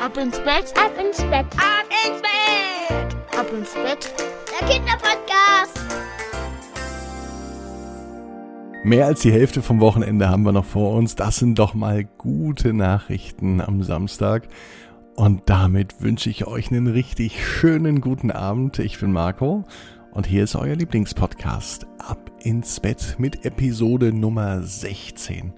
Ab 0.00 0.16
ins 0.16 0.38
Bett, 0.38 0.72
Ab 0.76 0.92
ins 0.96 1.18
Bett. 1.24 1.46
Ab 1.56 1.84
ins 2.06 2.22
Bett. 2.22 3.36
ab 3.36 3.46
ins 3.52 3.74
Bett. 3.74 4.14
Der 4.48 4.68
Kinderpodcast. 4.68 5.80
Mehr 8.84 9.06
als 9.06 9.22
die 9.22 9.32
Hälfte 9.32 9.60
vom 9.60 9.80
Wochenende 9.80 10.28
haben 10.28 10.44
wir 10.44 10.52
noch 10.52 10.64
vor 10.64 10.94
uns. 10.94 11.16
Das 11.16 11.38
sind 11.38 11.58
doch 11.58 11.74
mal 11.74 12.04
gute 12.04 12.72
Nachrichten 12.72 13.60
am 13.60 13.82
Samstag. 13.82 14.46
Und 15.16 15.42
damit 15.46 16.00
wünsche 16.00 16.30
ich 16.30 16.46
euch 16.46 16.70
einen 16.70 16.86
richtig 16.86 17.44
schönen 17.44 18.00
guten 18.00 18.30
Abend. 18.30 18.78
Ich 18.78 19.00
bin 19.00 19.10
Marco 19.10 19.64
und 20.12 20.26
hier 20.28 20.44
ist 20.44 20.54
euer 20.54 20.76
Lieblingspodcast 20.76 21.86
Ab 21.98 22.30
ins 22.40 22.78
Bett 22.78 23.16
mit 23.18 23.44
Episode 23.44 24.12
Nummer 24.12 24.62
16. 24.62 25.54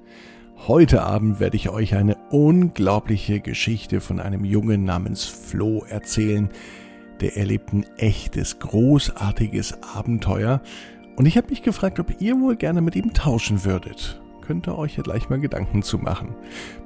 Heute 0.71 1.03
Abend 1.03 1.41
werde 1.41 1.57
ich 1.57 1.69
euch 1.69 1.97
eine 1.97 2.17
unglaubliche 2.31 3.41
Geschichte 3.41 4.01
von 4.01 4.21
einem 4.21 4.45
Jungen 4.45 4.85
namens 4.85 5.25
Flo 5.25 5.85
erzählen. 5.89 6.49
Der 7.21 7.37
erlebt 7.37 7.73
ein 7.73 7.85
echtes, 7.97 8.61
großartiges 8.61 9.83
Abenteuer. 9.83 10.63
Und 11.17 11.27
ich 11.27 11.37
habe 11.37 11.49
mich 11.51 11.63
gefragt, 11.63 11.99
ob 11.99 12.21
ihr 12.21 12.41
wohl 12.41 12.55
gerne 12.55 12.83
mit 12.83 12.95
ihm 12.95 13.13
tauschen 13.13 13.65
würdet. 13.65 14.21
Könnt 14.47 14.69
ihr 14.69 14.79
euch 14.79 14.97
ja 14.97 15.03
gleich 15.03 15.29
mal 15.29 15.41
Gedanken 15.41 15.83
zu 15.83 15.99
machen. 15.99 16.37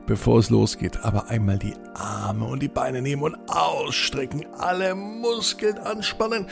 Bevor 0.07 0.39
es 0.39 0.49
losgeht, 0.49 1.05
aber 1.05 1.29
einmal 1.29 1.59
die 1.59 1.75
Arme 1.93 2.47
und 2.47 2.63
die 2.63 2.69
Beine 2.69 3.03
nehmen 3.03 3.23
und 3.23 3.37
ausstrecken, 3.49 4.47
alle 4.57 4.95
Muskeln 4.95 5.77
anspannen. 5.77 6.47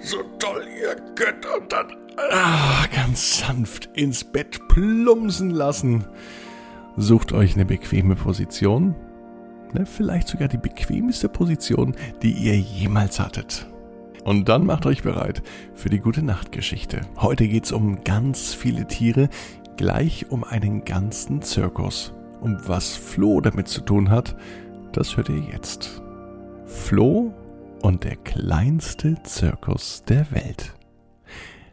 So 0.00 0.16
toll 0.38 0.64
ihr 0.80 0.96
könnt 1.14 1.44
und 1.44 1.70
dann 1.70 1.94
ah, 2.32 2.86
ganz 2.86 3.40
sanft 3.40 3.90
ins 3.92 4.24
Bett 4.24 4.66
plumpsen 4.68 5.50
lassen. 5.50 6.06
Sucht 6.96 7.32
euch 7.32 7.54
eine 7.54 7.64
bequeme 7.64 8.14
Position. 8.14 8.94
Ne, 9.72 9.84
vielleicht 9.84 10.28
sogar 10.28 10.46
die 10.46 10.58
bequemste 10.58 11.28
Position, 11.28 11.96
die 12.22 12.32
ihr 12.32 12.56
jemals 12.56 13.18
hattet. 13.18 13.66
Und 14.24 14.48
dann 14.48 14.64
macht 14.64 14.86
euch 14.86 15.02
bereit 15.02 15.42
für 15.74 15.90
die 15.90 15.98
gute 15.98 16.22
Nachtgeschichte. 16.22 17.00
Heute 17.16 17.48
geht's 17.48 17.72
um 17.72 18.04
ganz 18.04 18.54
viele 18.54 18.86
Tiere, 18.86 19.28
gleich 19.76 20.30
um 20.30 20.44
einen 20.44 20.84
ganzen 20.84 21.42
Zirkus. 21.42 22.14
Und 22.40 22.68
was 22.68 22.96
Flo 22.96 23.40
damit 23.40 23.68
zu 23.68 23.80
tun 23.80 24.10
hat, 24.10 24.36
das 24.92 25.16
hört 25.16 25.28
ihr 25.28 25.40
jetzt. 25.40 26.00
Flo 26.64 27.34
und 27.82 28.04
der 28.04 28.16
kleinste 28.16 29.20
Zirkus 29.24 30.04
der 30.08 30.30
Welt. 30.30 30.74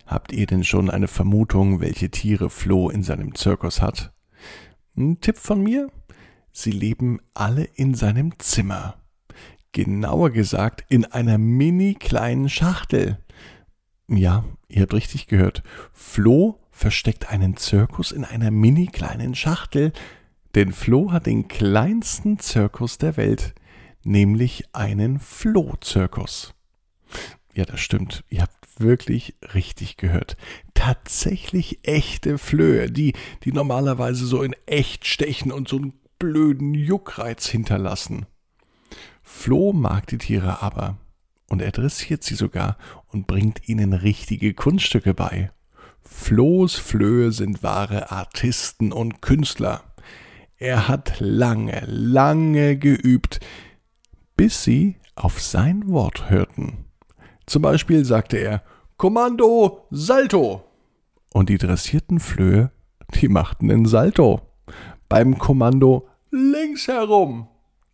Habt 0.07 0.33
ihr 0.33 0.47
denn 0.47 0.63
schon 0.63 0.89
eine 0.89 1.07
Vermutung, 1.07 1.79
welche 1.79 2.09
Tiere 2.09 2.49
Flo 2.49 2.89
in 2.89 3.03
seinem 3.03 3.35
Zirkus 3.35 3.81
hat? 3.81 4.11
Ein 4.97 5.21
Tipp 5.21 5.37
von 5.37 5.63
mir? 5.63 5.89
Sie 6.51 6.71
leben 6.71 7.19
alle 7.33 7.63
in 7.63 7.95
seinem 7.95 8.37
Zimmer. 8.39 8.95
Genauer 9.71 10.31
gesagt 10.31 10.83
in 10.89 11.05
einer 11.05 11.37
mini 11.37 11.93
kleinen 11.93 12.49
Schachtel. 12.49 13.17
Ja, 14.09 14.43
ihr 14.67 14.81
habt 14.81 14.93
richtig 14.93 15.27
gehört. 15.27 15.63
Flo 15.93 16.59
versteckt 16.71 17.29
einen 17.29 17.55
Zirkus 17.55 18.11
in 18.11 18.25
einer 18.25 18.51
mini 18.51 18.87
kleinen 18.87 19.33
Schachtel, 19.33 19.93
denn 20.55 20.73
Flo 20.73 21.13
hat 21.13 21.25
den 21.25 21.47
kleinsten 21.47 22.37
Zirkus 22.37 22.97
der 22.97 23.15
Welt, 23.15 23.55
nämlich 24.03 24.65
einen 24.73 25.19
Flo-Zirkus. 25.19 26.53
Ja, 27.53 27.63
das 27.63 27.79
stimmt. 27.79 28.25
Ihr 28.27 28.41
habt 28.41 28.79
wirklich 28.79 29.35
richtig 29.53 29.95
gehört. 29.95 30.35
Tatsächlich 30.83 31.77
echte 31.83 32.39
Flöhe, 32.39 32.89
die, 32.91 33.13
die 33.43 33.51
normalerweise 33.51 34.25
so 34.25 34.41
in 34.41 34.55
echt 34.65 35.05
stechen 35.05 35.51
und 35.51 35.67
so 35.67 35.77
einen 35.77 35.93
blöden 36.17 36.73
Juckreiz 36.73 37.45
hinterlassen. 37.45 38.25
Flo 39.21 39.73
mag 39.73 40.07
die 40.07 40.17
Tiere 40.17 40.63
aber 40.63 40.97
und 41.49 41.61
er 41.61 41.71
dressiert 41.71 42.23
sie 42.23 42.33
sogar 42.33 42.79
und 43.09 43.27
bringt 43.27 43.69
ihnen 43.69 43.93
richtige 43.93 44.55
Kunststücke 44.55 45.13
bei. 45.13 45.51
Flohs 46.01 46.73
Flöhe 46.77 47.31
sind 47.31 47.61
wahre 47.61 48.09
Artisten 48.09 48.91
und 48.91 49.21
Künstler. 49.21 49.83
Er 50.57 50.87
hat 50.87 51.19
lange, 51.19 51.83
lange 51.85 52.75
geübt, 52.75 53.39
bis 54.35 54.63
sie 54.63 54.95
auf 55.13 55.39
sein 55.43 55.87
Wort 55.89 56.31
hörten. 56.31 56.85
Zum 57.45 57.61
Beispiel 57.61 58.03
sagte 58.03 58.37
er 58.37 58.63
Kommando, 58.97 59.85
Salto. 59.91 60.70
Und 61.33 61.49
die 61.49 61.57
dressierten 61.57 62.19
Flöhe, 62.19 62.71
die 63.15 63.27
machten 63.27 63.67
den 63.67 63.85
Salto. 63.85 64.41
Beim 65.09 65.37
Kommando 65.37 66.07
links 66.29 66.87
herum 66.87 67.47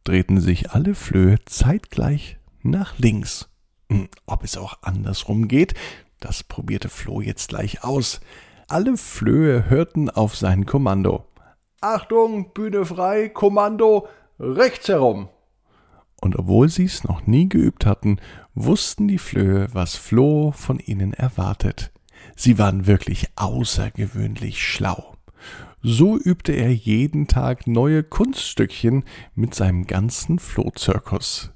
drehten 0.03 0.40
sich 0.40 0.72
alle 0.72 0.96
Flöhe 0.96 1.38
zeitgleich 1.46 2.38
nach 2.64 2.98
links. 2.98 3.50
Hm, 3.92 4.08
Ob 4.25 4.44
es 4.44 4.58
auch 4.58 4.78
andersrum 4.81 5.48
geht, 5.48 5.74
das 6.20 6.44
probierte 6.44 6.90
Flo 6.90 7.22
jetzt 7.22 7.50
gleich 7.50 7.84
aus. 7.84 8.22
Alle 8.68 8.98
Flöhe 8.98 9.69
hörten 9.69 10.09
auf 10.09 10.36
sein 10.36 10.66
Kommando. 10.66 11.25
Achtung, 11.81 12.54
Bühne 12.54 12.86
frei, 12.86 13.30
Kommando, 13.30 14.08
rechts 14.40 14.88
herum. 14.88 15.30
Und 16.22 16.38
obwohl 16.38 16.69
sie 16.69 16.86
es 16.86 17.04
noch 17.04 17.28
nie 17.28 17.48
geübt 17.48 17.86
hatten, 17.86 18.19
wussten 18.56 19.08
die 19.08 19.19
Flöhe, 19.19 19.68
was 19.74 19.96
Flo 19.96 20.52
von 20.52 20.80
ihnen 20.80 21.14
erwartet. 21.14 21.92
Sie 22.35 22.57
waren 22.57 22.88
wirklich 22.88 23.28
außergewöhnlich 23.35 24.61
schlau. 24.61 25.16
So 25.83 26.17
übte 26.17 26.53
er 26.53 26.73
jeden 26.73 27.28
Tag 27.28 27.67
neue 27.67 28.03
Kunststückchen 28.03 29.03
mit 29.35 29.55
seinem 29.55 29.88
ganzen 29.88 30.39
Flohzirkus. 30.39 31.51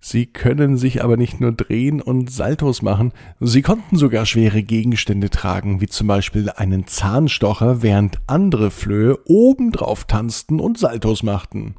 Sie 0.00 0.26
können 0.26 0.76
sich 0.76 1.02
aber 1.02 1.16
nicht 1.16 1.40
nur 1.40 1.52
drehen 1.52 2.00
und 2.00 2.30
Saltos 2.30 2.82
machen, 2.82 3.12
sie 3.40 3.62
konnten 3.62 3.96
sogar 3.96 4.26
schwere 4.26 4.62
Gegenstände 4.62 5.28
tragen, 5.28 5.80
wie 5.80 5.88
zum 5.88 6.06
Beispiel 6.06 6.50
einen 6.50 6.86
Zahnstocher, 6.86 7.82
während 7.82 8.18
andere 8.26 8.70
Flöhe 8.70 9.18
obendrauf 9.26 10.04
tanzten 10.04 10.60
und 10.60 10.78
Saltos 10.78 11.22
machten. 11.22 11.74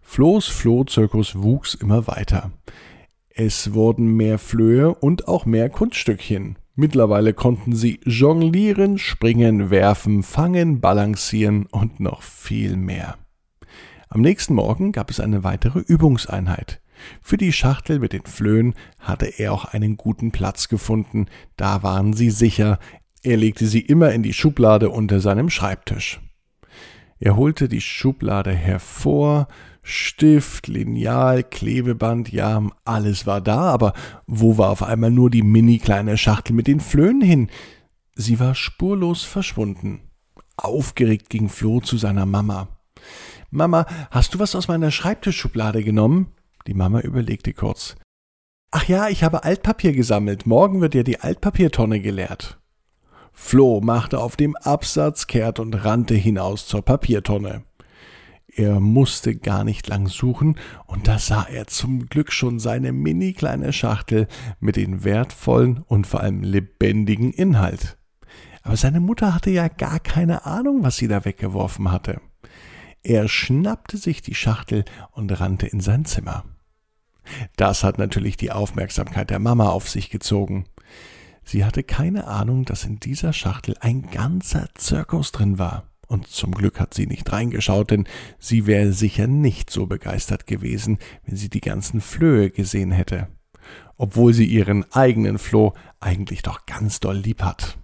Flohs 0.00 0.48
Flohzirkus 0.48 1.40
wuchs 1.40 1.74
immer 1.74 2.06
weiter. 2.08 2.50
Es 3.30 3.72
wurden 3.72 4.16
mehr 4.16 4.38
Flöhe 4.38 4.94
und 4.94 5.28
auch 5.28 5.46
mehr 5.46 5.70
Kunststückchen. 5.70 6.56
Mittlerweile 6.74 7.34
konnten 7.34 7.74
sie 7.74 8.00
jonglieren, 8.04 8.96
springen, 8.96 9.70
werfen, 9.70 10.22
fangen, 10.22 10.80
balancieren 10.80 11.66
und 11.66 12.00
noch 12.00 12.22
viel 12.22 12.76
mehr. 12.76 13.18
Am 14.08 14.22
nächsten 14.22 14.54
Morgen 14.54 14.92
gab 14.92 15.10
es 15.10 15.20
eine 15.20 15.44
weitere 15.44 15.80
Übungseinheit. 15.80 16.80
Für 17.20 17.36
die 17.36 17.52
Schachtel 17.52 17.98
mit 17.98 18.12
den 18.12 18.24
Flöhen 18.24 18.74
hatte 19.00 19.26
er 19.26 19.52
auch 19.52 19.66
einen 19.66 19.96
guten 19.96 20.32
Platz 20.32 20.68
gefunden, 20.68 21.26
da 21.56 21.82
waren 21.82 22.12
sie 22.12 22.30
sicher, 22.30 22.78
er 23.22 23.36
legte 23.36 23.66
sie 23.66 23.80
immer 23.80 24.12
in 24.12 24.22
die 24.22 24.32
Schublade 24.32 24.90
unter 24.90 25.20
seinem 25.20 25.50
Schreibtisch. 25.50 26.20
Er 27.18 27.36
holte 27.36 27.68
die 27.68 27.80
Schublade 27.80 28.52
hervor, 28.52 29.46
Stift, 29.82 30.68
Lineal, 30.68 31.42
Klebeband, 31.42 32.32
ja, 32.32 32.62
alles 32.84 33.26
war 33.26 33.40
da, 33.40 33.62
aber 33.62 33.94
wo 34.26 34.56
war 34.56 34.70
auf 34.70 34.82
einmal 34.82 35.10
nur 35.10 35.28
die 35.28 35.42
mini 35.42 35.78
kleine 35.78 36.16
Schachtel 36.16 36.54
mit 36.54 36.68
den 36.68 36.80
Flöhen 36.80 37.20
hin? 37.20 37.50
Sie 38.14 38.38
war 38.38 38.54
spurlos 38.54 39.24
verschwunden. 39.24 40.00
Aufgeregt 40.56 41.30
ging 41.30 41.48
Flo 41.48 41.80
zu 41.80 41.96
seiner 41.96 42.26
Mama. 42.26 42.68
Mama, 43.50 43.86
hast 44.10 44.34
du 44.34 44.38
was 44.38 44.54
aus 44.54 44.68
meiner 44.68 44.90
Schreibtischschublade 44.90 45.82
genommen? 45.82 46.28
Die 46.66 46.74
Mama 46.74 47.00
überlegte 47.00 47.52
kurz. 47.52 47.96
Ach 48.70 48.84
ja, 48.84 49.08
ich 49.08 49.24
habe 49.24 49.44
Altpapier 49.44 49.92
gesammelt. 49.92 50.46
Morgen 50.46 50.80
wird 50.80 50.94
ja 50.94 51.02
die 51.02 51.20
Altpapiertonne 51.20 52.00
geleert. 52.00 52.58
Flo 53.32 53.80
machte 53.82 54.18
auf 54.18 54.36
dem 54.36 54.56
Absatz 54.56 55.26
kehrt 55.26 55.58
und 55.58 55.74
rannte 55.74 56.14
hinaus 56.14 56.66
zur 56.66 56.82
Papiertonne. 56.82 57.64
Er 58.54 58.80
musste 58.80 59.34
gar 59.34 59.64
nicht 59.64 59.88
lang 59.88 60.08
suchen, 60.08 60.56
und 60.86 61.08
da 61.08 61.18
sah 61.18 61.44
er 61.44 61.68
zum 61.68 62.06
Glück 62.06 62.32
schon 62.32 62.58
seine 62.58 62.92
mini 62.92 63.32
kleine 63.32 63.72
Schachtel 63.72 64.28
mit 64.60 64.76
den 64.76 65.04
wertvollen 65.04 65.78
und 65.86 66.06
vor 66.06 66.20
allem 66.20 66.42
lebendigen 66.42 67.32
Inhalt. 67.32 67.96
Aber 68.62 68.76
seine 68.76 69.00
Mutter 69.00 69.34
hatte 69.34 69.50
ja 69.50 69.68
gar 69.68 70.00
keine 70.00 70.44
Ahnung, 70.44 70.82
was 70.82 70.98
sie 70.98 71.08
da 71.08 71.24
weggeworfen 71.24 71.90
hatte. 71.90 72.20
Er 73.02 73.26
schnappte 73.26 73.96
sich 73.96 74.20
die 74.22 74.34
Schachtel 74.34 74.84
und 75.12 75.40
rannte 75.40 75.66
in 75.66 75.80
sein 75.80 76.04
Zimmer. 76.04 76.44
Das 77.56 77.82
hat 77.82 77.98
natürlich 77.98 78.36
die 78.36 78.52
Aufmerksamkeit 78.52 79.30
der 79.30 79.38
Mama 79.38 79.70
auf 79.70 79.88
sich 79.88 80.10
gezogen. 80.10 80.66
Sie 81.42 81.64
hatte 81.64 81.82
keine 81.82 82.26
Ahnung, 82.26 82.64
dass 82.64 82.84
in 82.84 83.00
dieser 83.00 83.32
Schachtel 83.32 83.76
ein 83.80 84.10
ganzer 84.10 84.68
Zirkus 84.74 85.32
drin 85.32 85.58
war. 85.58 85.91
Und 86.12 86.26
zum 86.26 86.52
Glück 86.52 86.78
hat 86.78 86.92
sie 86.92 87.06
nicht 87.06 87.32
reingeschaut, 87.32 87.90
denn 87.90 88.06
sie 88.38 88.66
wäre 88.66 88.92
sicher 88.92 89.26
nicht 89.26 89.70
so 89.70 89.86
begeistert 89.86 90.46
gewesen, 90.46 90.98
wenn 91.24 91.36
sie 91.36 91.48
die 91.48 91.62
ganzen 91.62 92.02
Flöhe 92.02 92.50
gesehen 92.50 92.92
hätte. 92.92 93.28
Obwohl 93.96 94.34
sie 94.34 94.44
ihren 94.44 94.84
eigenen 94.92 95.38
Floh 95.38 95.72
eigentlich 96.00 96.42
doch 96.42 96.66
ganz 96.66 97.00
doll 97.00 97.16
lieb 97.16 97.42
hat. 97.42 97.78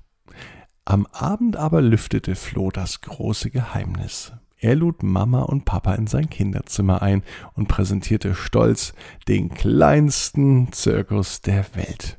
Am 0.85 1.07
Abend 1.07 1.57
aber 1.57 1.81
lüftete 1.81 2.37
Flo 2.37 2.71
das 2.71 3.01
große 3.01 3.49
Geheimnis. 3.49 4.33
Er 4.59 4.75
lud 4.75 5.03
Mama 5.03 5.41
und 5.45 5.65
Papa 5.65 5.95
in 5.95 6.07
sein 6.07 6.29
Kinderzimmer 6.29 7.01
ein 7.01 7.23
und 7.55 7.69
präsentierte 7.69 8.35
stolz 8.35 8.93
den 9.27 9.49
kleinsten 9.49 10.71
Zirkus 10.73 11.41
der 11.41 11.65
Welt. 11.75 12.19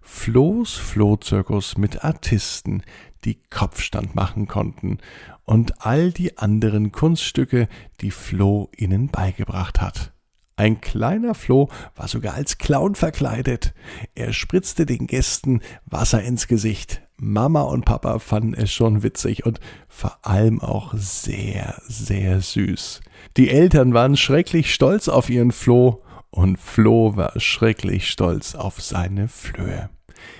Flo's 0.00 0.74
Flohzirkus 0.74 1.76
mit 1.76 2.04
Artisten, 2.04 2.82
die 3.24 3.40
Kopfstand 3.50 4.14
machen 4.14 4.48
konnten 4.48 4.98
und 5.44 5.84
all 5.84 6.12
die 6.12 6.38
anderen 6.38 6.92
Kunststücke, 6.92 7.68
die 8.00 8.10
Flo 8.10 8.70
ihnen 8.76 9.08
beigebracht 9.08 9.80
hat. 9.80 10.12
Ein 10.56 10.80
kleiner 10.80 11.34
Floh 11.34 11.68
war 11.96 12.08
sogar 12.08 12.34
als 12.34 12.58
Clown 12.58 12.94
verkleidet. 12.94 13.74
Er 14.14 14.32
spritzte 14.32 14.86
den 14.86 15.06
Gästen 15.06 15.60
Wasser 15.86 16.22
ins 16.22 16.46
Gesicht. 16.46 17.02
Mama 17.16 17.62
und 17.62 17.84
Papa 17.84 18.18
fanden 18.18 18.54
es 18.54 18.72
schon 18.72 19.02
witzig 19.02 19.46
und 19.46 19.60
vor 19.88 20.18
allem 20.22 20.60
auch 20.60 20.92
sehr, 20.96 21.80
sehr 21.86 22.40
süß. 22.40 23.00
Die 23.36 23.48
Eltern 23.48 23.94
waren 23.94 24.16
schrecklich 24.16 24.74
stolz 24.74 25.08
auf 25.08 25.30
ihren 25.30 25.52
Floh 25.52 26.02
und 26.30 26.58
Floh 26.58 27.16
war 27.16 27.38
schrecklich 27.40 28.08
stolz 28.08 28.54
auf 28.54 28.80
seine 28.80 29.28
Flöhe. 29.28 29.88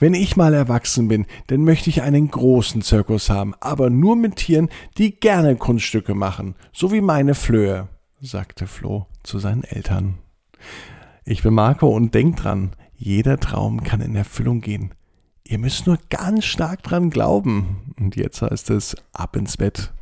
Wenn 0.00 0.14
ich 0.14 0.36
mal 0.36 0.54
erwachsen 0.54 1.08
bin, 1.08 1.26
dann 1.46 1.64
möchte 1.64 1.90
ich 1.90 2.02
einen 2.02 2.30
großen 2.30 2.82
Zirkus 2.82 3.30
haben, 3.30 3.54
aber 3.60 3.90
nur 3.90 4.16
mit 4.16 4.36
Tieren, 4.36 4.68
die 4.98 5.18
gerne 5.18 5.56
Kunststücke 5.56 6.14
machen, 6.14 6.54
so 6.72 6.92
wie 6.92 7.00
meine 7.00 7.34
Flöhe, 7.34 7.88
sagte 8.20 8.66
Flo 8.66 9.06
zu 9.22 9.38
seinen 9.38 9.64
Eltern. 9.64 10.18
Ich 11.24 11.42
bin 11.42 11.54
Marco 11.54 11.88
und 11.88 12.14
denkt 12.14 12.44
dran, 12.44 12.72
jeder 12.96 13.38
Traum 13.38 13.82
kann 13.82 14.00
in 14.00 14.16
Erfüllung 14.16 14.60
gehen. 14.60 14.92
Ihr 15.44 15.58
müsst 15.58 15.86
nur 15.86 15.98
ganz 16.08 16.44
stark 16.44 16.82
dran 16.82 17.10
glauben. 17.10 17.94
Und 17.98 18.16
jetzt 18.16 18.42
heißt 18.42 18.70
es 18.70 18.96
ab 19.12 19.36
ins 19.36 19.56
Bett. 19.56 19.92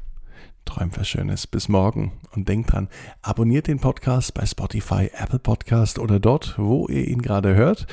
Träumt 0.64 0.98
was 0.98 1.08
Schönes. 1.08 1.46
Bis 1.46 1.68
morgen. 1.68 2.12
Und 2.34 2.48
denkt 2.48 2.72
dran, 2.72 2.88
abonniert 3.22 3.66
den 3.66 3.80
Podcast 3.80 4.34
bei 4.34 4.46
Spotify, 4.46 5.10
Apple 5.12 5.38
Podcast 5.38 5.98
oder 5.98 6.20
dort, 6.20 6.58
wo 6.58 6.86
ihr 6.88 7.08
ihn 7.08 7.22
gerade 7.22 7.54
hört. 7.54 7.86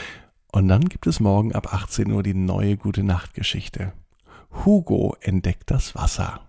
Und 0.51 0.67
dann 0.67 0.85
gibt 0.85 1.07
es 1.07 1.19
morgen 1.19 1.53
ab 1.53 1.73
18 1.73 2.11
Uhr 2.11 2.23
die 2.23 2.33
neue 2.33 2.77
Gute 2.77 3.03
Nacht 3.03 3.33
Geschichte. 3.33 3.93
Hugo 4.65 5.15
entdeckt 5.21 5.69
das 5.71 5.93
Wasser. 5.95 6.41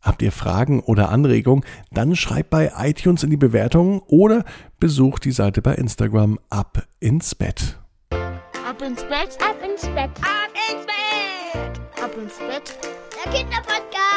Habt 0.00 0.22
ihr 0.22 0.32
Fragen 0.32 0.80
oder 0.80 1.10
Anregungen? 1.10 1.64
Dann 1.90 2.16
schreibt 2.16 2.48
bei 2.50 2.72
iTunes 2.78 3.22
in 3.22 3.30
die 3.30 3.36
Bewertungen 3.36 4.00
oder 4.06 4.44
besucht 4.78 5.24
die 5.26 5.32
Seite 5.32 5.60
bei 5.60 5.74
Instagram 5.74 6.38
ab 6.48 6.86
ins 7.00 7.34
Bett. 7.34 7.78
Ab 8.66 8.80
ins 8.82 9.02
Bett, 9.02 9.36
Ab 9.42 9.56
ins 9.62 9.82
Bett. 9.82 10.10
Ab 10.22 10.50
ins 10.70 10.86
Bett. 10.86 12.02
ab 12.02 12.10
ins 12.16 12.38
Bett. 12.38 12.78
Der 13.24 13.32
Kinderpodcast. 13.32 14.09